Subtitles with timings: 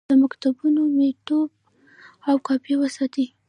[0.09, 1.29] د مکتوب مینوټ
[2.29, 3.25] او کاپي وساتئ.